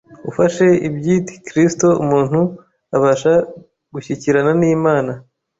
[0.29, 2.39] ufashe iby’it Kristo umuntu
[2.95, 3.33] abasha
[3.93, 5.11] gushyikirana n’Imana.